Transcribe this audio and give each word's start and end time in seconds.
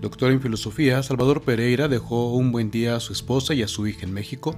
Doctor 0.00 0.30
en 0.30 0.40
filosofía, 0.40 1.02
Salvador 1.02 1.42
Pereira 1.42 1.86
dejó 1.86 2.32
un 2.32 2.52
buen 2.52 2.70
día 2.70 2.96
a 2.96 3.00
su 3.00 3.12
esposa 3.12 3.52
y 3.52 3.62
a 3.62 3.68
su 3.68 3.86
hija 3.86 4.06
en 4.06 4.14
México 4.14 4.56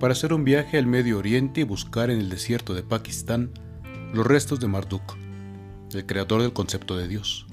para 0.00 0.12
hacer 0.12 0.32
un 0.32 0.42
viaje 0.42 0.78
al 0.78 0.86
Medio 0.86 1.18
Oriente 1.18 1.60
y 1.60 1.64
buscar 1.64 2.10
en 2.10 2.18
el 2.18 2.28
desierto 2.28 2.74
de 2.74 2.82
Pakistán 2.82 3.52
los 4.12 4.26
restos 4.26 4.58
de 4.58 4.66
Marduk, 4.66 5.16
el 5.92 6.06
creador 6.06 6.42
del 6.42 6.52
concepto 6.52 6.96
de 6.96 7.06
Dios. 7.06 7.46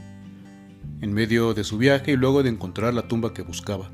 En 1.00 1.14
medio 1.14 1.54
de 1.54 1.64
su 1.64 1.78
viaje 1.78 2.14
y 2.14 2.16
luego 2.16 2.42
de 2.42 2.50
encontrar 2.50 2.96
la 2.96 3.08
tumba 3.08 3.36
que 3.36 3.44
buscaba, 3.44 3.92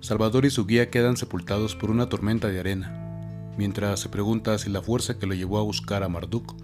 Salvador 0.00 0.44
y 0.44 0.50
su 0.50 0.66
guía 0.66 0.90
quedan 0.90 1.16
sepultados 1.16 1.76
por 1.76 1.92
una 1.92 2.08
tormenta 2.08 2.48
de 2.48 2.58
arena, 2.58 3.54
mientras 3.56 4.00
se 4.00 4.08
pregunta 4.08 4.58
si 4.58 4.68
la 4.68 4.82
fuerza 4.82 5.16
que 5.16 5.28
lo 5.28 5.34
llevó 5.34 5.58
a 5.58 5.62
buscar 5.62 6.02
a 6.02 6.08
Marduk 6.08 6.56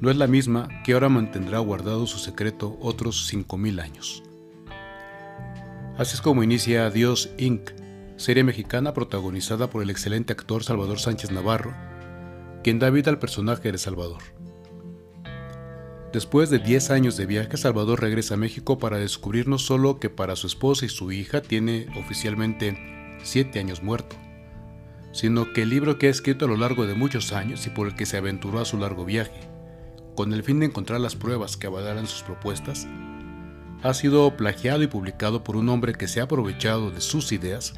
no 0.00 0.12
es 0.12 0.16
la 0.16 0.28
misma 0.28 0.68
que 0.84 0.92
ahora 0.92 1.08
mantendrá 1.08 1.58
guardado 1.58 2.06
su 2.06 2.18
secreto 2.18 2.78
otros 2.80 3.28
5.000 3.32 3.80
años. 3.82 4.22
Así 6.02 6.16
es 6.16 6.20
como 6.20 6.42
inicia 6.42 6.90
Dios 6.90 7.30
Inc., 7.38 7.70
serie 8.16 8.42
mexicana 8.42 8.92
protagonizada 8.92 9.70
por 9.70 9.84
el 9.84 9.90
excelente 9.90 10.32
actor 10.32 10.64
Salvador 10.64 10.98
Sánchez 10.98 11.30
Navarro, 11.30 11.76
quien 12.64 12.80
da 12.80 12.90
vida 12.90 13.12
al 13.12 13.20
personaje 13.20 13.70
de 13.70 13.78
Salvador. 13.78 14.20
Después 16.12 16.50
de 16.50 16.58
10 16.58 16.90
años 16.90 17.16
de 17.16 17.26
viaje, 17.26 17.56
Salvador 17.56 18.00
regresa 18.00 18.34
a 18.34 18.36
México 18.36 18.80
para 18.80 18.98
descubrir 18.98 19.46
no 19.46 19.58
solo 19.58 20.00
que 20.00 20.10
para 20.10 20.34
su 20.34 20.48
esposa 20.48 20.86
y 20.86 20.88
su 20.88 21.12
hija 21.12 21.40
tiene 21.40 21.86
oficialmente 21.96 22.76
7 23.22 23.60
años 23.60 23.84
muerto, 23.84 24.16
sino 25.12 25.52
que 25.52 25.62
el 25.62 25.68
libro 25.68 25.98
que 25.98 26.08
ha 26.08 26.10
escrito 26.10 26.46
a 26.46 26.48
lo 26.48 26.56
largo 26.56 26.84
de 26.84 26.96
muchos 26.96 27.32
años 27.32 27.64
y 27.68 27.70
por 27.70 27.86
el 27.86 27.94
que 27.94 28.06
se 28.06 28.16
aventuró 28.16 28.58
a 28.58 28.64
su 28.64 28.76
largo 28.76 29.04
viaje, 29.04 29.48
con 30.16 30.32
el 30.32 30.42
fin 30.42 30.58
de 30.58 30.66
encontrar 30.66 31.00
las 31.00 31.14
pruebas 31.14 31.56
que 31.56 31.68
avalaran 31.68 32.08
sus 32.08 32.24
propuestas, 32.24 32.88
ha 33.82 33.94
sido 33.94 34.36
plagiado 34.36 34.82
y 34.82 34.86
publicado 34.86 35.42
por 35.42 35.56
un 35.56 35.68
hombre 35.68 35.94
que 35.94 36.08
se 36.08 36.20
ha 36.20 36.24
aprovechado 36.24 36.90
de 36.90 37.00
sus 37.00 37.32
ideas 37.32 37.74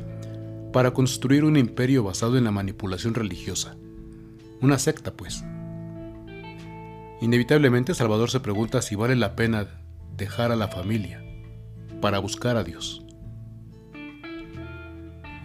para 0.73 0.93
construir 0.93 1.45
un 1.45 1.57
imperio 1.57 2.03
basado 2.03 2.37
en 2.37 2.45
la 2.45 2.51
manipulación 2.51 3.15
religiosa. 3.15 3.77
Una 4.61 4.79
secta, 4.79 5.13
pues. 5.13 5.45
Inevitablemente 7.21 7.95
Salvador 7.95 8.31
se 8.31 8.41
pregunta 8.41 8.83
si 8.83 8.97
vale 8.97 9.17
la 9.17 9.35
pena 9.37 9.69
dejar 10.17 10.53
a 10.53 10.57
la 10.57 10.69
familia 10.69 11.25
para 12.01 12.19
buscar 12.19 12.57
a 12.57 12.65
Dios. 12.65 13.03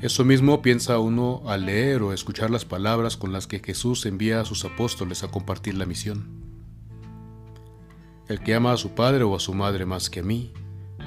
Eso 0.02 0.24
mismo 0.24 0.62
piensa 0.62 0.98
uno 1.00 1.44
al 1.46 1.66
leer 1.66 2.02
o 2.02 2.14
escuchar 2.14 2.50
las 2.50 2.66
palabras 2.66 3.18
con 3.18 3.34
las 3.34 3.48
que 3.48 3.60
Jesús 3.60 4.06
envía 4.06 4.40
a 4.40 4.46
sus 4.46 4.64
apóstoles 4.66 5.24
a 5.24 5.28
compartir 5.28 5.76
la 5.76 5.86
misión. 5.86 6.39
El 8.30 8.42
que 8.42 8.54
ama 8.54 8.74
a 8.74 8.78
su 8.78 8.92
padre 8.92 9.24
o 9.24 9.36
a 9.36 9.40
su 9.40 9.56
madre 9.56 9.88
más 9.88 10.12
que 10.12 10.20
a 10.20 10.24
mí, 10.24 10.54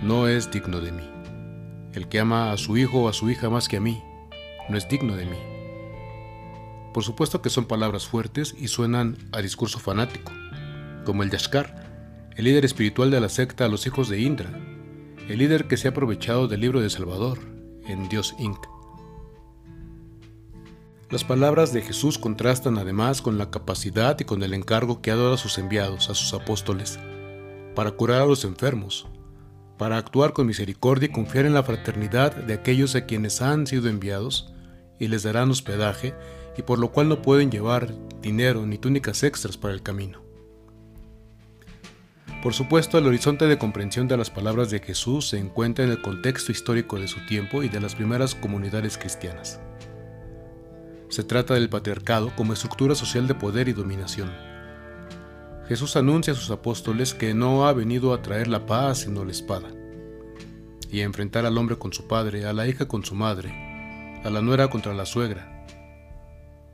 no 0.03 0.27
es 0.27 0.51
digno 0.51 0.81
de 0.81 0.91
mí. 0.91 1.09
El 1.93 2.09
que 2.09 2.19
ama 2.19 2.51
a 2.51 2.57
su 2.57 2.77
hijo 2.77 3.03
o 3.03 3.09
a 3.09 3.13
su 3.13 3.31
hija 3.31 3.49
más 3.49 3.69
que 3.69 3.77
a 3.77 3.81
mí, 3.81 4.03
no 4.69 4.77
es 4.77 4.89
digno 4.89 5.15
de 5.15 5.27
mí. 5.27 5.39
Por 6.93 7.05
supuesto 7.05 7.41
que 7.41 7.49
son 7.49 7.67
palabras 7.67 8.09
fuertes 8.09 8.57
y 8.59 8.67
suenan 8.67 9.19
a 9.31 9.41
discurso 9.41 9.79
fanático, 9.79 10.33
como 11.05 11.23
el 11.23 11.31
Yashkar, 11.31 12.33
el 12.37 12.45
líder 12.45 12.65
espiritual 12.65 13.13
de 13.13 13.21
la 13.21 13.29
secta 13.29 13.67
a 13.67 13.69
los 13.69 13.87
hijos 13.87 14.09
de 14.09 14.21
Indra, 14.21 14.51
el 15.29 15.39
líder 15.39 15.69
que 15.69 15.77
se 15.77 15.87
ha 15.87 15.93
aprovechado 15.93 16.49
del 16.49 16.61
libro 16.61 16.81
de 16.81 16.91
Salvador 16.91 17.39
en 17.87 18.09
Dios 18.09 18.35
Inc. 18.41 18.59
Las 21.09 21.23
palabras 21.23 21.73
de 21.73 21.83
Jesús 21.83 22.19
contrastan 22.19 22.79
además 22.79 23.23
con 23.23 23.39
la 23.39 23.53
capacidad 23.53 24.19
y 24.19 24.25
con 24.25 24.43
el 24.43 24.55
encargo 24.55 25.03
que 25.03 25.13
ha 25.13 25.17
dado 25.17 25.35
a 25.35 25.39
sus 25.39 25.59
enviados, 25.59 26.11
a 26.11 26.15
sus 26.15 26.35
apóstoles, 26.35 26.99
para 27.75 27.93
curar 27.93 28.23
a 28.23 28.27
los 28.27 28.45
enfermos, 28.45 29.07
para 29.79 29.97
actuar 29.97 30.33
con 30.33 30.47
misericordia 30.47 31.09
y 31.09 31.13
confiar 31.13 31.47
en 31.47 31.55
la 31.55 31.63
fraternidad 31.63 32.35
de 32.35 32.55
aquellos 32.55 32.95
a 32.95 33.07
quienes 33.07 33.43
han 33.43 33.67
sido 33.67 33.89
enviados 33.89 34.53
y 34.99 35.09
les 35.09 35.23
darán 35.23 35.51
hospedaje 35.51 36.15
y 36.57 36.63
por 36.63 36.79
lo 36.79 36.93
cual 36.93 37.09
no 37.09 37.23
pueden 37.23 37.51
llevar 37.51 37.93
dinero 38.21 38.67
ni 38.67 38.79
túnicas 38.79 39.23
extras 39.23 39.57
para 39.57 39.75
el 39.75 39.83
camino. 39.83 40.23
Por 42.43 42.55
supuesto, 42.55 42.99
el 42.99 43.07
horizonte 43.07 43.47
de 43.47 43.59
comprensión 43.59 44.09
de 44.09 44.17
las 44.17 44.31
palabras 44.31 44.71
de 44.71 44.81
Jesús 44.81 45.29
se 45.29 45.39
encuentra 45.39 45.85
en 45.85 45.93
el 45.93 46.03
contexto 46.03 46.51
histórico 46.51 46.99
de 46.99 47.07
su 47.07 47.25
tiempo 47.27 47.63
y 47.63 47.69
de 47.69 47.81
las 47.81 47.95
primeras 47.95 48.35
comunidades 48.35 48.99
cristianas. 48.99 49.61
Se 51.09 51.23
trata 51.23 51.55
del 51.55 51.69
patriarcado 51.69 52.33
como 52.35 52.53
estructura 52.53 52.95
social 52.95 53.29
de 53.29 53.35
poder 53.35 53.69
y 53.69 53.73
dominación 53.73 54.52
Jesús 55.69 55.95
anuncia 55.97 56.33
a 56.33 56.37
sus 56.37 56.51
apóstoles 56.51 57.15
que 57.15 57.35
no 57.35 57.67
ha 57.67 57.73
venido 57.73 58.13
a 58.13 58.21
traer 58.21 58.49
la 58.49 58.67
paz 58.67 58.99
sino 58.99 59.25
la 59.25 59.31
espada, 59.31 59.69
y 60.91 61.01
a 61.01 61.05
enfrentar 61.05 61.47
al 61.47 61.57
hombre 61.57 61.79
con 61.79 61.93
su 61.93 62.09
padre, 62.09 62.47
a 62.47 62.53
la 62.53 62.67
hija 62.67 62.89
con 62.89 63.05
su 63.05 63.15
madre, 63.15 64.21
a 64.25 64.31
la 64.31 64.43
nuera 64.43 64.69
contra 64.69 64.93
la 64.93 65.07
suegra, 65.07 65.67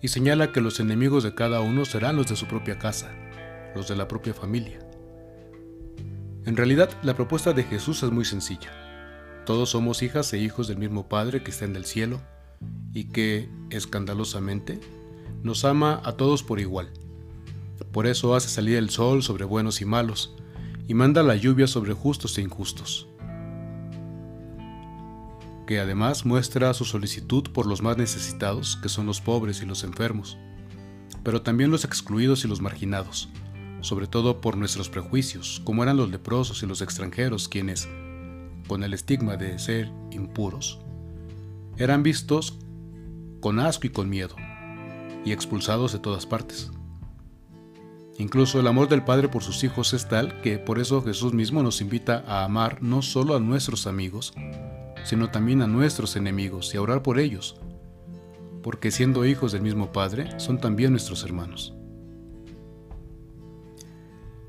y 0.01 0.09
señala 0.09 0.53
que 0.53 0.63
los 0.63 0.81
enemigos 0.81 1.23
de 1.23 1.35
cada 1.35 1.61
uno 1.61 1.85
serán 1.85 2.17
los 2.17 2.29
de 2.29 2.37
su 2.37 2.47
propia 2.47 2.79
casa, 2.79 3.11
los 3.75 3.89
de 3.89 3.97
la 3.97 4.09
propia 4.09 4.33
familia. 4.33 4.79
En 6.47 6.57
realidad, 6.57 6.89
la 7.03 7.15
propuesta 7.15 7.53
de 7.53 7.65
Jesús 7.65 8.03
es 8.03 8.11
muy 8.11 8.25
sencilla. 8.25 8.71
Todos 9.45 9.71
somos 9.71 10.03
hijas 10.03 10.33
e 10.33 10.39
hijos 10.39 10.67
del 10.67 10.79
mismo 10.79 11.09
Padre 11.09 11.43
que 11.43 11.51
está 11.51 11.67
en 11.67 11.77
el 11.77 11.85
cielo 11.85 12.21
y 12.95 13.05
que, 13.05 13.51
escandalosamente, 13.71 14.81
nos 15.43 15.65
ama 15.65 16.01
a 16.05 16.13
todos 16.13 16.43
por 16.43 16.59
igual 16.59 16.91
por 17.93 18.07
eso 18.07 18.35
hace 18.35 18.49
salir 18.49 18.77
el 18.77 18.91
sol 18.91 19.23
sobre 19.23 19.45
buenos 19.45 19.81
y 19.81 19.85
malos, 19.85 20.35
y 20.87 20.95
manda 20.95 21.23
la 21.23 21.37
lluvia 21.37 21.67
sobre 21.67 21.93
justos 21.93 22.39
e 22.39 22.43
injustos. 22.43 23.09
Que 25.67 25.81
además 25.81 26.25
muestra 26.25 26.73
su 26.73 26.85
solicitud 26.85 27.45
por 27.53 27.67
los 27.67 27.83
más 27.83 27.99
necesitados, 27.99 28.79
que 28.83 28.89
son 28.89 29.07
los 29.07 29.21
pobres 29.21 29.63
y 29.63 29.67
los 29.67 29.85
enfermos, 29.85 30.39
pero 31.23 31.43
también 31.43 31.71
los 31.71 31.85
excluidos 31.85 32.45
y 32.45 32.49
los 32.49 32.61
marginados, 32.63 33.29
sobre 33.83 34.07
todo 34.07 34.41
por 34.41 34.57
nuestros 34.57 34.89
prejuicios, 34.89 35.61
como 35.65 35.83
eran 35.83 35.99
los 35.99 36.11
leprosos 36.11 36.63
y 36.63 36.67
los 36.67 36.81
extranjeros, 36.81 37.49
quienes, 37.49 37.87
con 38.67 38.83
el 38.83 38.95
estigma 38.95 39.37
de 39.37 39.59
ser 39.59 39.93
impuros, 40.11 40.81
eran 41.77 42.03
vistos 42.03 42.59
con 43.41 43.61
asco 43.61 43.87
y 43.87 43.91
con 43.91 44.09
miedo, 44.09 44.35
y 45.25 45.33
expulsados 45.33 45.93
de 45.93 45.99
todas 45.99 46.27
partes. 46.27 46.71
Incluso 48.19 48.59
el 48.59 48.67
amor 48.67 48.89
del 48.89 49.05
Padre 49.05 49.29
por 49.29 49.45
sus 49.45 49.63
hijos 49.63 49.95
es 49.95 50.09
tal 50.09 50.41
que 50.41 50.59
por 50.59 50.81
eso 50.81 51.03
Jesús 51.03 51.33
mismo 51.33 51.63
nos 51.63 51.81
invita 51.81 52.25
a 52.27 52.45
amar 52.45 52.83
no 52.83 53.01
solo 53.01 53.37
a 53.37 53.41
nuestros 53.41 53.87
amigos, 53.87 54.35
sino 55.05 55.31
también 55.31 55.63
a 55.63 55.69
nuestros 55.69 56.17
enemigos 56.17 56.75
y 56.75 56.77
a 56.77 56.83
orar 56.83 57.03
por 57.03 57.21
ellos, 57.21 57.61
porque 58.63 58.91
siendo 58.91 59.25
hijos 59.25 59.53
del 59.53 59.63
mismo 59.63 59.93
Padre, 59.93 60.39
son 60.41 60.59
también 60.59 60.91
nuestros 60.91 61.23
hermanos. 61.23 61.75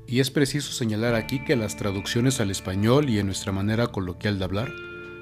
Y 0.08 0.18
es 0.18 0.32
preciso 0.32 0.72
señalar 0.72 1.14
aquí 1.14 1.44
que 1.44 1.54
las 1.54 1.76
traducciones 1.76 2.40
al 2.40 2.50
español 2.50 3.08
y 3.08 3.20
en 3.20 3.26
nuestra 3.26 3.52
manera 3.52 3.86
coloquial 3.86 4.40
de 4.40 4.44
hablar, 4.44 4.72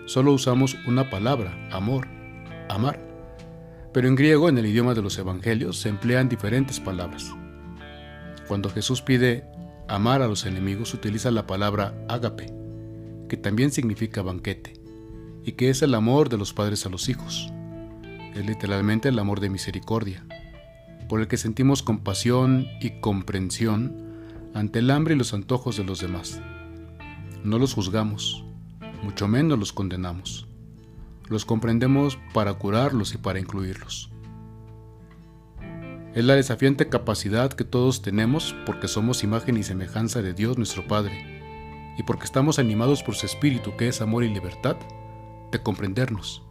solo 0.07 0.33
usamos 0.33 0.75
una 0.87 1.11
palabra, 1.11 1.69
amor, 1.71 2.09
amar. 2.71 2.99
Pero 3.93 4.09
en 4.09 4.17
griego, 4.17 4.49
en 4.49 4.57
el 4.57 4.65
idioma 4.65 4.95
de 4.95 5.03
los 5.03 5.19
evangelios, 5.19 5.79
se 5.79 5.91
emplean 5.91 6.31
diferentes 6.31 6.81
palabras. 6.81 7.31
Cuando 8.49 8.71
Jesús 8.71 9.03
pide 9.03 9.45
amar 9.89 10.23
a 10.23 10.27
los 10.27 10.47
enemigos, 10.47 10.95
utiliza 10.95 11.31
la 11.31 11.47
palabra 11.47 11.95
ágape, 12.09 12.51
que 13.29 13.37
también 13.37 13.71
significa 13.71 14.23
banquete, 14.23 14.73
y 15.45 15.53
que 15.53 15.69
es 15.69 15.83
el 15.83 15.95
amor 15.95 16.31
de 16.31 16.39
los 16.39 16.55
padres 16.55 16.87
a 16.87 16.89
los 16.89 17.11
hijos. 17.11 17.53
Es 18.35 18.47
literalmente 18.47 19.11
el 19.11 19.19
amor 19.19 19.41
de 19.41 19.51
misericordia, 19.51 20.25
por 21.11 21.21
el 21.21 21.29
que 21.29 21.37
sentimos 21.37 21.83
compasión 21.83 22.67
y 22.81 23.01
comprensión 23.01 24.09
ante 24.55 24.79
el 24.79 24.91
hambre 24.91 25.15
y 25.15 25.19
los 25.19 25.35
antojos 25.35 25.77
de 25.77 25.85
los 25.85 26.01
demás. 26.01 26.41
No 27.45 27.59
los 27.59 27.75
juzgamos, 27.75 28.47
mucho 29.03 29.29
menos 29.29 29.59
los 29.59 29.75
condenamos. 29.75 30.47
Los 31.29 31.45
comprendemos 31.45 32.19
para 32.33 32.55
curarlos 32.55 33.13
y 33.13 33.19
para 33.19 33.39
incluirlos. 33.41 34.11
Es 36.19 36.25
la 36.25 36.35
desafiante 36.35 36.89
capacidad 36.89 37.53
que 37.53 37.63
todos 37.63 38.03
tenemos 38.03 38.53
porque 38.67 38.89
somos 38.89 39.23
imagen 39.23 39.57
y 39.57 39.63
semejanza 39.63 40.21
de 40.21 40.35
Dios 40.35 40.57
nuestro 40.59 40.85
Padre, 40.89 41.95
y 41.97 42.03
porque 42.03 42.25
estamos 42.25 42.59
animados 42.59 43.05
por 43.05 43.15
su 43.15 43.25
Espíritu 43.25 43.77
que 43.77 43.87
es 43.87 44.01
amor 44.01 44.25
y 44.25 44.29
libertad, 44.29 44.77
de 45.53 45.63
comprendernos, 45.63 46.43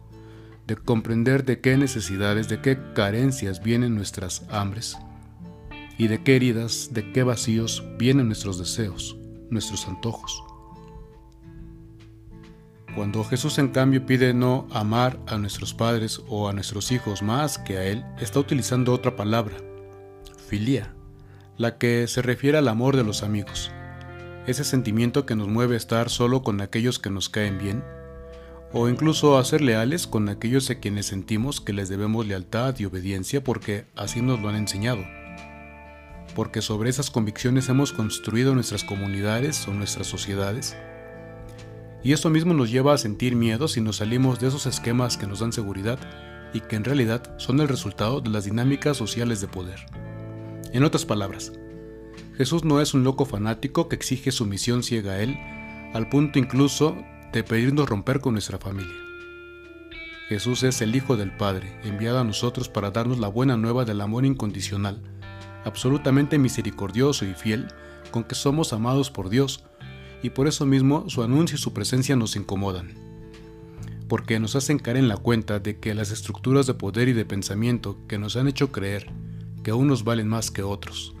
de 0.66 0.76
comprender 0.76 1.44
de 1.44 1.60
qué 1.60 1.76
necesidades, 1.76 2.48
de 2.48 2.62
qué 2.62 2.78
carencias 2.94 3.62
vienen 3.62 3.94
nuestras 3.94 4.46
hambres, 4.48 4.96
y 5.98 6.08
de 6.08 6.22
qué 6.22 6.36
heridas, 6.36 6.88
de 6.94 7.12
qué 7.12 7.22
vacíos 7.22 7.84
vienen 7.98 8.28
nuestros 8.28 8.58
deseos, 8.58 9.18
nuestros 9.50 9.86
antojos. 9.86 10.47
Cuando 12.98 13.22
Jesús 13.22 13.58
en 13.58 13.68
cambio 13.68 14.04
pide 14.04 14.34
no 14.34 14.66
amar 14.72 15.20
a 15.28 15.38
nuestros 15.38 15.72
padres 15.72 16.20
o 16.26 16.48
a 16.48 16.52
nuestros 16.52 16.90
hijos 16.90 17.22
más 17.22 17.56
que 17.56 17.78
a 17.78 17.84
Él, 17.84 18.04
está 18.18 18.40
utilizando 18.40 18.92
otra 18.92 19.14
palabra, 19.14 19.54
filia, 20.48 20.92
la 21.56 21.78
que 21.78 22.08
se 22.08 22.22
refiere 22.22 22.58
al 22.58 22.66
amor 22.66 22.96
de 22.96 23.04
los 23.04 23.22
amigos. 23.22 23.70
ese 24.48 24.64
sentimiento 24.64 25.26
que 25.26 25.36
nos 25.36 25.46
mueve 25.46 25.74
a 25.74 25.76
estar 25.76 26.10
solo 26.10 26.42
con 26.42 26.60
aquellos 26.60 26.98
que 26.98 27.08
nos 27.08 27.28
caen 27.28 27.56
bien, 27.56 27.84
o 28.72 28.88
incluso 28.88 29.38
a 29.38 29.44
ser 29.44 29.60
leales 29.60 30.08
con 30.08 30.28
aquellos 30.28 30.68
a 30.68 30.80
quienes 30.80 31.06
sentimos 31.06 31.60
que 31.60 31.72
les 31.72 31.88
debemos 31.88 32.26
lealtad 32.26 32.74
y 32.80 32.84
obediencia 32.84 33.44
porque 33.44 33.86
así 33.94 34.22
nos 34.22 34.40
lo 34.40 34.48
han 34.48 34.56
enseñado, 34.56 35.04
porque 36.34 36.62
sobre 36.62 36.90
esas 36.90 37.12
convicciones 37.12 37.68
hemos 37.68 37.92
construido 37.92 38.56
nuestras 38.56 38.82
comunidades 38.82 39.68
o 39.68 39.72
nuestras 39.72 40.08
sociedades, 40.08 40.76
y 42.08 42.14
eso 42.14 42.30
mismo 42.30 42.54
nos 42.54 42.70
lleva 42.70 42.94
a 42.94 42.96
sentir 42.96 43.36
miedo 43.36 43.68
si 43.68 43.82
nos 43.82 43.96
salimos 43.96 44.40
de 44.40 44.48
esos 44.48 44.64
esquemas 44.64 45.18
que 45.18 45.26
nos 45.26 45.40
dan 45.40 45.52
seguridad 45.52 45.98
y 46.54 46.60
que 46.60 46.76
en 46.76 46.84
realidad 46.84 47.38
son 47.38 47.60
el 47.60 47.68
resultado 47.68 48.22
de 48.22 48.30
las 48.30 48.46
dinámicas 48.46 48.96
sociales 48.96 49.42
de 49.42 49.48
poder. 49.48 49.84
En 50.72 50.84
otras 50.84 51.04
palabras, 51.04 51.52
Jesús 52.38 52.64
no 52.64 52.80
es 52.80 52.94
un 52.94 53.04
loco 53.04 53.26
fanático 53.26 53.90
que 53.90 53.96
exige 53.96 54.32
sumisión 54.32 54.82
ciega 54.82 55.12
a 55.12 55.20
Él, 55.20 55.36
al 55.92 56.08
punto 56.08 56.38
incluso 56.38 56.96
de 57.34 57.44
pedirnos 57.44 57.86
romper 57.86 58.20
con 58.20 58.32
nuestra 58.32 58.56
familia. 58.56 58.96
Jesús 60.30 60.62
es 60.62 60.80
el 60.80 60.96
Hijo 60.96 61.18
del 61.18 61.36
Padre, 61.36 61.78
enviado 61.84 62.20
a 62.20 62.24
nosotros 62.24 62.70
para 62.70 62.90
darnos 62.90 63.18
la 63.18 63.28
buena 63.28 63.58
nueva 63.58 63.84
del 63.84 64.00
amor 64.00 64.24
incondicional, 64.24 65.02
absolutamente 65.66 66.38
misericordioso 66.38 67.26
y 67.26 67.34
fiel, 67.34 67.68
con 68.10 68.24
que 68.24 68.34
somos 68.34 68.72
amados 68.72 69.10
por 69.10 69.28
Dios, 69.28 69.62
y 70.22 70.30
por 70.30 70.48
eso 70.48 70.66
mismo 70.66 71.08
su 71.08 71.22
anuncio 71.22 71.56
y 71.56 71.58
su 71.58 71.72
presencia 71.72 72.16
nos 72.16 72.36
incomodan, 72.36 72.94
porque 74.08 74.40
nos 74.40 74.56
hacen 74.56 74.78
caer 74.78 74.96
en 74.96 75.08
la 75.08 75.16
cuenta 75.16 75.58
de 75.58 75.78
que 75.78 75.94
las 75.94 76.10
estructuras 76.10 76.66
de 76.66 76.74
poder 76.74 77.08
y 77.08 77.12
de 77.12 77.24
pensamiento 77.24 77.98
que 78.08 78.18
nos 78.18 78.36
han 78.36 78.48
hecho 78.48 78.72
creer 78.72 79.10
que 79.62 79.72
unos 79.72 80.04
valen 80.04 80.28
más 80.28 80.50
que 80.50 80.62
otros, 80.62 81.14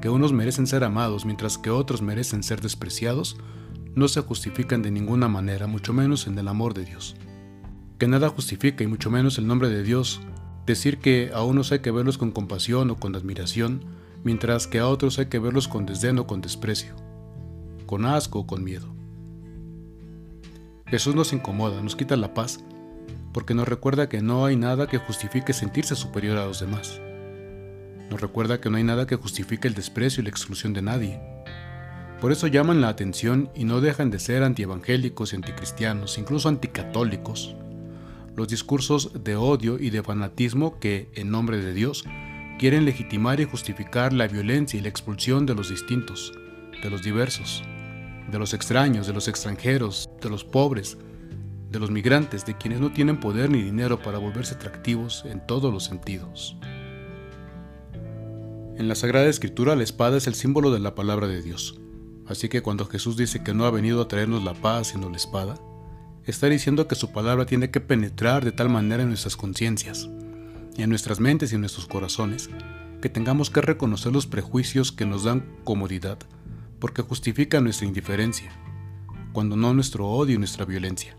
que 0.00 0.08
unos 0.08 0.32
merecen 0.32 0.66
ser 0.66 0.84
amados 0.84 1.24
mientras 1.24 1.58
que 1.58 1.70
otros 1.70 2.02
merecen 2.02 2.42
ser 2.42 2.60
despreciados, 2.60 3.36
no 3.94 4.08
se 4.08 4.20
justifican 4.20 4.82
de 4.82 4.90
ninguna 4.90 5.26
manera, 5.26 5.66
mucho 5.66 5.92
menos 5.92 6.26
en 6.26 6.38
el 6.38 6.48
amor 6.48 6.74
de 6.74 6.84
Dios. 6.84 7.16
Que 7.98 8.06
nada 8.06 8.28
justifica, 8.28 8.84
y 8.84 8.86
mucho 8.86 9.10
menos 9.10 9.38
el 9.38 9.46
nombre 9.46 9.70
de 9.70 9.82
Dios, 9.82 10.20
decir 10.66 10.98
que 10.98 11.30
a 11.32 11.42
unos 11.42 11.72
hay 11.72 11.78
que 11.78 11.90
verlos 11.90 12.18
con 12.18 12.30
compasión 12.30 12.90
o 12.90 12.96
con 12.96 13.16
admiración, 13.16 13.84
mientras 14.22 14.66
que 14.66 14.80
a 14.80 14.88
otros 14.88 15.18
hay 15.18 15.26
que 15.26 15.38
verlos 15.38 15.66
con 15.66 15.86
desdén 15.86 16.18
o 16.18 16.26
con 16.26 16.42
desprecio, 16.42 16.94
con 17.86 18.04
asco 18.04 18.40
o 18.40 18.46
con 18.46 18.64
miedo. 18.64 18.94
Jesús 20.86 21.14
nos 21.14 21.32
incomoda, 21.32 21.82
nos 21.82 21.96
quita 21.96 22.16
la 22.16 22.34
paz, 22.34 22.60
porque 23.32 23.54
nos 23.54 23.68
recuerda 23.68 24.08
que 24.08 24.22
no 24.22 24.44
hay 24.44 24.56
nada 24.56 24.86
que 24.86 24.98
justifique 24.98 25.52
sentirse 25.52 25.96
superior 25.96 26.38
a 26.38 26.46
los 26.46 26.60
demás. 26.60 27.00
Nos 28.10 28.20
recuerda 28.20 28.60
que 28.60 28.70
no 28.70 28.76
hay 28.76 28.84
nada 28.84 29.06
que 29.06 29.16
justifique 29.16 29.66
el 29.66 29.74
desprecio 29.74 30.20
y 30.20 30.24
la 30.24 30.30
exclusión 30.30 30.72
de 30.72 30.82
nadie 30.82 31.20
por 32.20 32.32
eso 32.32 32.46
llaman 32.46 32.80
la 32.80 32.88
atención 32.88 33.50
y 33.54 33.64
no 33.64 33.82
dejan 33.82 34.10
de 34.10 34.18
ser 34.18 34.42
antievangélicos 34.42 35.32
y 35.32 35.36
anticristianos, 35.36 36.16
incluso 36.16 36.48
anticatólicos. 36.48 37.54
Los 38.34 38.48
discursos 38.48 39.22
de 39.22 39.36
odio 39.36 39.78
y 39.78 39.90
de 39.90 40.02
fanatismo 40.02 40.78
que, 40.78 41.10
en 41.14 41.30
nombre 41.30 41.58
de 41.58 41.74
Dios, 41.74 42.04
quieren 42.58 42.86
legitimar 42.86 43.40
y 43.40 43.44
justificar 43.44 44.14
la 44.14 44.28
violencia 44.28 44.78
y 44.78 44.82
la 44.82 44.88
expulsión 44.88 45.44
de 45.44 45.54
los 45.54 45.68
distintos, 45.68 46.32
de 46.82 46.88
los 46.88 47.02
diversos, 47.02 47.62
de 48.30 48.38
los 48.38 48.54
extraños, 48.54 49.06
de 49.06 49.12
los 49.12 49.28
extranjeros, 49.28 50.08
de 50.20 50.30
los 50.30 50.44
pobres, 50.44 50.98
de 51.70 51.78
los 51.78 51.90
migrantes, 51.90 52.46
de 52.46 52.56
quienes 52.56 52.80
no 52.80 52.92
tienen 52.92 53.20
poder 53.20 53.50
ni 53.50 53.62
dinero 53.62 54.00
para 54.00 54.18
volverse 54.18 54.54
atractivos 54.54 55.24
en 55.26 55.44
todos 55.46 55.72
los 55.72 55.84
sentidos. 55.84 56.56
En 58.76 58.88
la 58.88 58.94
Sagrada 58.94 59.26
Escritura 59.26 59.74
la 59.74 59.82
espada 59.82 60.18
es 60.18 60.26
el 60.26 60.34
símbolo 60.34 60.70
de 60.70 60.80
la 60.80 60.94
palabra 60.94 61.26
de 61.26 61.42
Dios. 61.42 61.80
Así 62.26 62.48
que 62.48 62.60
cuando 62.60 62.86
Jesús 62.86 63.16
dice 63.16 63.42
que 63.42 63.54
no 63.54 63.64
ha 63.64 63.70
venido 63.70 64.02
a 64.02 64.08
traernos 64.08 64.44
la 64.44 64.54
paz 64.54 64.88
sino 64.88 65.08
la 65.08 65.16
espada, 65.16 65.58
está 66.24 66.48
diciendo 66.48 66.88
que 66.88 66.94
su 66.94 67.12
palabra 67.12 67.46
tiene 67.46 67.70
que 67.70 67.80
penetrar 67.80 68.44
de 68.44 68.52
tal 68.52 68.68
manera 68.68 69.02
en 69.02 69.08
nuestras 69.08 69.36
conciencias, 69.36 70.08
en 70.76 70.90
nuestras 70.90 71.20
mentes 71.20 71.52
y 71.52 71.54
en 71.54 71.62
nuestros 71.62 71.86
corazones, 71.86 72.50
que 73.00 73.08
tengamos 73.08 73.50
que 73.50 73.60
reconocer 73.60 74.12
los 74.12 74.26
prejuicios 74.26 74.92
que 74.92 75.06
nos 75.06 75.24
dan 75.24 75.46
comodidad, 75.64 76.18
porque 76.86 77.02
justifican 77.02 77.64
nuestra 77.64 77.84
indiferencia, 77.84 78.52
cuando 79.32 79.56
no 79.56 79.74
nuestro 79.74 80.06
odio 80.06 80.36
y 80.36 80.38
nuestra 80.38 80.64
violencia. 80.64 81.16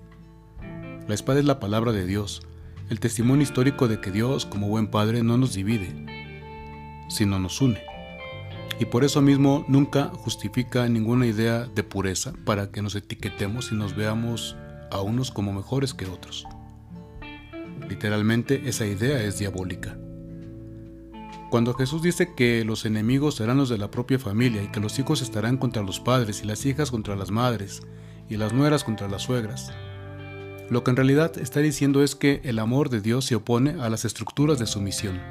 La 1.09 1.13
espada 1.13 1.39
es 1.39 1.45
la 1.45 1.59
palabra 1.59 1.91
de 1.91 2.05
Dios, 2.05 2.47
el 2.89 3.01
testimonio 3.01 3.43
histórico 3.43 3.89
de 3.89 3.99
que 3.99 4.09
Dios, 4.09 4.45
como 4.45 4.69
buen 4.69 4.87
Padre, 4.87 5.23
no 5.23 5.37
nos 5.37 5.53
divide, 5.53 5.89
sino 7.09 7.37
nos 7.37 7.59
une 7.59 7.81
y 8.79 8.85
por 8.85 9.03
eso 9.03 9.21
mismo 9.21 9.65
nunca 9.67 10.05
justifica 10.05 10.87
ninguna 10.87 11.25
idea 11.25 11.65
de 11.65 11.83
pureza 11.83 12.31
para 12.45 12.71
que 12.71 12.81
nos 12.81 12.95
etiquetemos 12.95 13.73
y 13.73 13.75
nos 13.75 13.93
veamos 13.93 14.55
a 14.89 15.01
unos 15.01 15.31
como 15.31 15.51
mejores 15.51 15.93
que 15.93 16.05
otros. 16.05 16.45
Literalmente 17.89 18.69
esa 18.69 18.85
idea 18.85 19.21
es 19.21 19.37
diabólica. 19.37 19.97
Cuando 21.49 21.73
Jesús 21.73 22.01
dice 22.01 22.33
que 22.35 22.65
los 22.65 22.85
enemigos 22.85 23.35
serán 23.35 23.57
los 23.57 23.69
de 23.69 23.77
la 23.77 23.89
propia 23.89 24.19
familia 24.19 24.63
y 24.63 24.67
que 24.67 24.79
los 24.79 24.99
hijos 24.99 25.21
estarán 25.21 25.57
contra 25.57 25.81
los 25.81 25.99
padres 25.99 26.41
y 26.43 26.45
las 26.45 26.65
hijas 26.65 26.91
contra 26.91 27.15
las 27.15 27.31
madres 27.31 27.81
y 28.29 28.37
las 28.37 28.53
nueras 28.53 28.83
contra 28.83 29.07
las 29.07 29.23
suegras, 29.23 29.71
lo 30.69 30.83
que 30.83 30.91
en 30.91 30.97
realidad 30.97 31.37
está 31.37 31.61
diciendo 31.61 32.03
es 32.03 32.15
que 32.15 32.41
el 32.43 32.59
amor 32.59 32.89
de 32.89 32.99
Dios 32.99 33.23
se 33.23 33.35
opone 33.35 33.81
a 33.81 33.89
las 33.89 34.03
estructuras 34.03 34.59
de 34.59 34.65
sumisión 34.65 35.21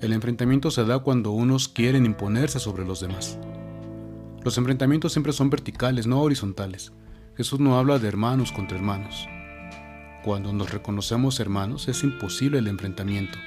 el 0.00 0.14
enfrentamiento 0.14 0.70
se 0.70 0.86
da 0.86 1.00
cuando 1.00 1.30
unos 1.30 1.68
quieren 1.68 2.06
imponerse 2.06 2.58
sobre 2.58 2.86
los 2.86 3.00
demás. 3.00 3.38
Los 4.42 4.56
enfrentamientos 4.56 5.12
siempre 5.12 5.34
son 5.34 5.50
verticales, 5.50 6.06
no 6.06 6.22
horizontales. 6.22 6.92
Jesús 7.36 7.60
no 7.60 7.78
habla 7.78 7.98
de 7.98 8.08
hermanos 8.08 8.50
contra 8.50 8.78
hermanos. 8.78 9.28
Cuando 10.24 10.54
nos 10.54 10.72
reconocemos 10.72 11.38
hermanos 11.38 11.86
es 11.88 12.02
imposible 12.02 12.60
el 12.60 12.68
enfrentamiento, 12.68 13.38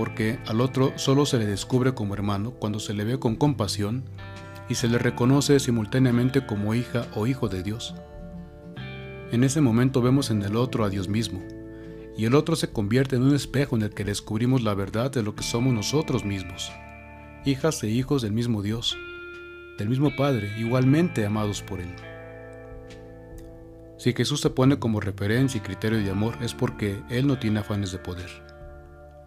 porque 0.00 0.38
al 0.46 0.62
otro 0.62 0.94
solo 0.96 1.26
se 1.26 1.36
le 1.36 1.44
descubre 1.44 1.92
como 1.92 2.14
hermano 2.14 2.52
cuando 2.52 2.80
se 2.80 2.94
le 2.94 3.04
ve 3.04 3.18
con 3.18 3.36
compasión 3.36 4.04
y 4.70 4.76
se 4.76 4.88
le 4.88 4.96
reconoce 4.96 5.60
simultáneamente 5.60 6.46
como 6.46 6.74
hija 6.74 7.06
o 7.14 7.26
hijo 7.26 7.50
de 7.50 7.62
Dios. 7.62 7.94
En 9.30 9.44
ese 9.44 9.60
momento 9.60 10.00
vemos 10.00 10.30
en 10.30 10.40
el 10.40 10.56
otro 10.56 10.84
a 10.84 10.88
Dios 10.88 11.06
mismo, 11.08 11.42
y 12.16 12.24
el 12.24 12.34
otro 12.34 12.56
se 12.56 12.70
convierte 12.70 13.16
en 13.16 13.24
un 13.24 13.34
espejo 13.34 13.76
en 13.76 13.82
el 13.82 13.90
que 13.90 14.04
descubrimos 14.04 14.62
la 14.62 14.72
verdad 14.72 15.10
de 15.10 15.22
lo 15.22 15.34
que 15.34 15.42
somos 15.42 15.74
nosotros 15.74 16.24
mismos, 16.24 16.72
hijas 17.44 17.82
e 17.82 17.88
hijos 17.88 18.22
del 18.22 18.32
mismo 18.32 18.62
Dios, 18.62 18.96
del 19.76 19.90
mismo 19.90 20.16
Padre, 20.16 20.50
igualmente 20.58 21.26
amados 21.26 21.60
por 21.60 21.78
Él. 21.78 21.94
Si 23.98 24.14
Jesús 24.14 24.40
se 24.40 24.48
pone 24.48 24.78
como 24.78 24.98
referencia 24.98 25.58
y 25.58 25.60
criterio 25.60 25.98
de 25.98 26.10
amor 26.10 26.38
es 26.40 26.54
porque 26.54 27.02
Él 27.10 27.26
no 27.26 27.38
tiene 27.38 27.60
afanes 27.60 27.92
de 27.92 27.98
poder, 27.98 28.49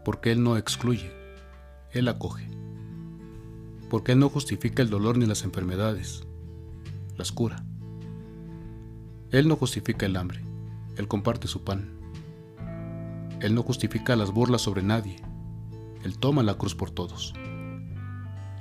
porque 0.04 0.32
Él 0.32 0.44
no 0.44 0.58
excluye, 0.58 1.12
Él 1.92 2.08
acoge, 2.08 2.48
porque 3.90 4.14
Él 4.14 4.20
no 4.20 4.30
justifica 4.30 4.82
el 4.82 4.90
dolor 4.90 5.18
ni 5.18 5.26
las 5.26 5.44
enfermedades, 5.44 6.24
las 7.18 7.32
cura. 7.32 7.66
Él 9.32 9.48
no 9.48 9.56
justifica 9.56 10.06
el 10.06 10.16
hambre, 10.16 10.42
Él 10.98 11.08
comparte 11.08 11.48
su 11.48 11.64
pan. 11.64 11.90
Él 13.40 13.56
no 13.56 13.64
justifica 13.64 14.16
las 14.16 14.32
burlas 14.32 14.62
sobre 14.62 14.84
nadie. 14.84 15.18
Él 16.04 16.18
toma 16.18 16.44
la 16.44 16.54
cruz 16.54 16.76
por 16.76 16.92
todos. 16.92 17.34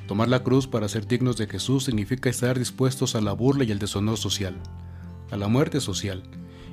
Tomar 0.08 0.28
la 0.28 0.42
cruz 0.42 0.66
para 0.66 0.88
ser 0.88 1.06
dignos 1.06 1.36
de 1.36 1.46
Jesús 1.46 1.84
significa 1.84 2.28
estar 2.28 2.58
dispuestos 2.58 3.14
a 3.14 3.20
la 3.20 3.32
burla 3.32 3.64
y 3.64 3.70
el 3.70 3.78
deshonor 3.78 4.18
social, 4.18 4.60
a 5.30 5.36
la 5.36 5.48
muerte 5.48 5.80
social, 5.80 6.22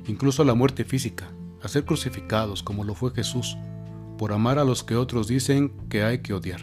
incluso 0.06 0.42
a 0.42 0.44
la 0.44 0.54
muerte 0.54 0.84
física, 0.84 1.30
a 1.62 1.68
ser 1.68 1.84
crucificados 1.84 2.62
como 2.62 2.84
lo 2.84 2.94
fue 2.94 3.12
Jesús, 3.12 3.56
por 4.20 4.34
amar 4.34 4.58
a 4.58 4.64
los 4.64 4.84
que 4.84 4.96
otros 4.96 5.28
dicen 5.28 5.72
que 5.88 6.02
hay 6.02 6.18
que 6.18 6.34
odiar, 6.34 6.60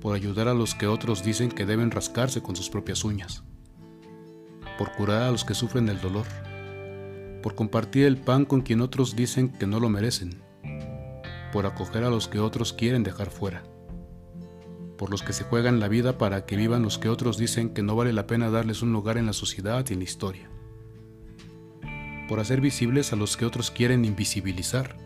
por 0.00 0.16
ayudar 0.16 0.48
a 0.48 0.54
los 0.54 0.74
que 0.74 0.88
otros 0.88 1.22
dicen 1.22 1.52
que 1.52 1.66
deben 1.66 1.92
rascarse 1.92 2.42
con 2.42 2.56
sus 2.56 2.68
propias 2.68 3.04
uñas, 3.04 3.44
por 4.76 4.90
curar 4.90 5.22
a 5.22 5.30
los 5.30 5.44
que 5.44 5.54
sufren 5.54 5.88
el 5.88 6.00
dolor 6.00 6.26
por 7.44 7.54
compartir 7.54 8.06
el 8.06 8.16
pan 8.16 8.44
con 8.44 8.62
quien 8.62 8.80
otros 8.80 9.14
dicen 9.14 9.50
que 9.50 9.68
no 9.68 9.78
lo 9.78 9.88
merecen, 9.88 10.42
por 11.52 11.64
acoger 11.64 12.02
a 12.02 12.10
los 12.10 12.26
que 12.26 12.40
otros 12.40 12.72
quieren 12.72 13.04
dejar 13.04 13.30
fuera, 13.30 13.62
por 14.98 15.10
los 15.10 15.22
que 15.22 15.32
se 15.32 15.44
juegan 15.44 15.78
la 15.78 15.86
vida 15.86 16.18
para 16.18 16.44
que 16.44 16.56
vivan 16.56 16.82
los 16.82 16.98
que 16.98 17.08
otros 17.08 17.38
dicen 17.38 17.72
que 17.72 17.84
no 17.84 17.94
vale 17.94 18.12
la 18.12 18.26
pena 18.26 18.50
darles 18.50 18.82
un 18.82 18.92
lugar 18.92 19.16
en 19.16 19.26
la 19.26 19.32
sociedad 19.32 19.86
y 19.88 19.92
en 19.92 20.00
la 20.00 20.04
historia, 20.06 20.50
por 22.28 22.40
hacer 22.40 22.60
visibles 22.60 23.12
a 23.12 23.16
los 23.16 23.36
que 23.36 23.44
otros 23.44 23.70
quieren 23.70 24.04
invisibilizar, 24.04 25.01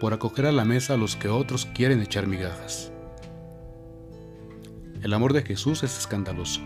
por 0.00 0.14
acoger 0.14 0.46
a 0.46 0.52
la 0.52 0.64
mesa 0.64 0.94
a 0.94 0.96
los 0.96 1.16
que 1.16 1.28
otros 1.28 1.66
quieren 1.66 2.00
echar 2.00 2.26
migajas. 2.26 2.92
El 5.02 5.12
amor 5.12 5.32
de 5.32 5.42
Jesús 5.42 5.82
es 5.82 5.96
escandaloso. 5.96 6.60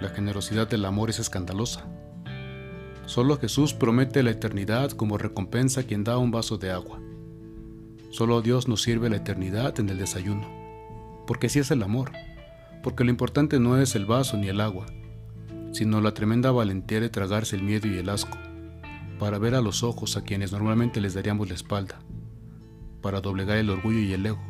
La 0.00 0.08
generosidad 0.08 0.68
del 0.68 0.84
amor 0.84 1.10
es 1.10 1.18
escandalosa. 1.18 1.84
Solo 3.06 3.38
Jesús 3.38 3.72
promete 3.72 4.22
la 4.22 4.30
eternidad 4.30 4.90
como 4.90 5.16
recompensa 5.16 5.80
a 5.80 5.84
quien 5.84 6.04
da 6.04 6.18
un 6.18 6.30
vaso 6.30 6.58
de 6.58 6.70
agua. 6.70 7.00
Solo 8.10 8.42
Dios 8.42 8.68
nos 8.68 8.82
sirve 8.82 9.10
la 9.10 9.16
eternidad 9.16 9.78
en 9.80 9.88
el 9.88 9.98
desayuno, 9.98 10.46
porque 11.26 11.46
así 11.46 11.58
es 11.58 11.70
el 11.70 11.82
amor, 11.82 12.12
porque 12.82 13.04
lo 13.04 13.10
importante 13.10 13.60
no 13.60 13.80
es 13.80 13.94
el 13.94 14.06
vaso 14.06 14.36
ni 14.36 14.48
el 14.48 14.60
agua, 14.60 14.86
sino 15.72 16.00
la 16.00 16.14
tremenda 16.14 16.50
valentía 16.50 17.00
de 17.00 17.10
tragarse 17.10 17.56
el 17.56 17.62
miedo 17.62 17.86
y 17.86 17.98
el 17.98 18.08
asco, 18.08 18.38
para 19.18 19.38
ver 19.38 19.54
a 19.54 19.60
los 19.60 19.82
ojos 19.82 20.16
a 20.16 20.22
quienes 20.22 20.52
normalmente 20.52 21.00
les 21.00 21.14
daríamos 21.14 21.48
la 21.48 21.54
espalda, 21.54 22.00
para 23.02 23.20
doblegar 23.20 23.58
el 23.58 23.70
orgullo 23.70 23.98
y 23.98 24.12
el 24.12 24.26
ego, 24.26 24.40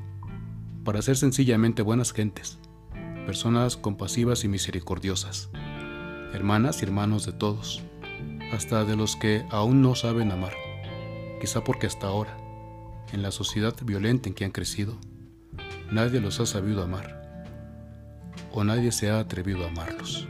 para 0.85 1.03
ser 1.03 1.17
sencillamente 1.17 1.83
buenas 1.83 2.13
gentes, 2.13 2.59
personas 3.27 3.77
compasivas 3.77 4.45
y 4.45 4.49
misericordiosas, 4.49 5.51
hermanas 6.33 6.83
y 6.83 6.85
hermanos 6.85 7.25
de 7.27 7.33
todos, 7.33 7.83
hasta 8.53 8.85
de 8.85 8.97
los 8.97 9.17
que 9.17 9.45
aún 9.51 9.83
no 9.83 9.95
saben 9.95 10.31
amar, 10.31 10.53
quizá 11.41 11.65
porque 11.65 11.87
hasta 11.87 12.07
ahora, 12.07 12.37
en 13.13 13.23
la 13.23 13.31
sociedad 13.31 13.75
violenta 13.83 14.29
en 14.29 14.35
que 14.35 14.45
han 14.45 14.51
crecido, 14.51 14.99
nadie 15.91 16.21
los 16.21 16.41
ha 16.41 16.47
sabido 16.47 16.83
amar, 16.83 17.19
o 18.53 18.65
nadie 18.65 18.93
se 18.93 19.11
ha 19.11 19.19
atrevido 19.19 19.65
a 19.65 19.69
amarlos. 19.69 20.29